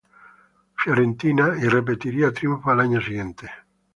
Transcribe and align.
Fiorentina, 0.73 1.55
y 1.61 1.67
repetiría 1.67 2.33
triunfo 2.33 2.73
el 2.73 2.79
año 2.79 2.99
siguiente. 2.99 3.51